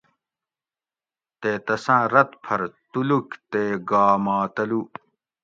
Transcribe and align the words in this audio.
تے 1.39 1.51
تساٞں 1.65 2.07
رٞت 2.13 2.29
پٞھر 2.43 2.61
تُلوک 2.91 3.27
تے 3.51 3.61
گھا 3.89 4.05
ما 4.23 4.35
تلُو 4.55 4.81